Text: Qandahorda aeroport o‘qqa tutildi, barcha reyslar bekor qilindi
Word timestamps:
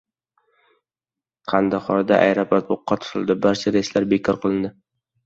Qandahorda 1.51 2.17
aeroport 2.29 2.71
o‘qqa 2.77 2.97
tutildi, 3.05 3.37
barcha 3.45 3.75
reyslar 3.77 4.09
bekor 4.15 4.41
qilindi 4.47 4.73